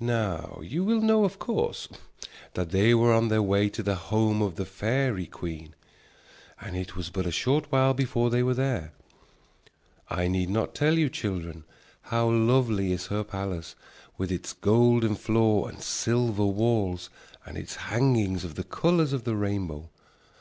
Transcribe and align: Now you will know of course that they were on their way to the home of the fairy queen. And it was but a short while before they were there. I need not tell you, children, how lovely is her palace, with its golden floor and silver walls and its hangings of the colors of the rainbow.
Now 0.00 0.58
you 0.64 0.82
will 0.82 1.00
know 1.00 1.22
of 1.24 1.38
course 1.38 1.86
that 2.54 2.70
they 2.70 2.92
were 2.92 3.12
on 3.14 3.28
their 3.28 3.40
way 3.40 3.68
to 3.68 3.84
the 3.84 3.94
home 3.94 4.42
of 4.42 4.56
the 4.56 4.64
fairy 4.64 5.26
queen. 5.26 5.76
And 6.60 6.76
it 6.76 6.96
was 6.96 7.08
but 7.08 7.24
a 7.24 7.30
short 7.30 7.70
while 7.70 7.94
before 7.94 8.30
they 8.30 8.42
were 8.42 8.54
there. 8.54 8.92
I 10.10 10.26
need 10.26 10.50
not 10.50 10.74
tell 10.74 10.98
you, 10.98 11.08
children, 11.08 11.62
how 12.02 12.28
lovely 12.30 12.90
is 12.90 13.06
her 13.06 13.22
palace, 13.22 13.76
with 14.18 14.32
its 14.32 14.54
golden 14.54 15.14
floor 15.14 15.68
and 15.68 15.80
silver 15.80 16.46
walls 16.46 17.08
and 17.46 17.56
its 17.56 17.76
hangings 17.76 18.42
of 18.42 18.56
the 18.56 18.64
colors 18.64 19.12
of 19.12 19.22
the 19.22 19.36
rainbow. 19.36 19.88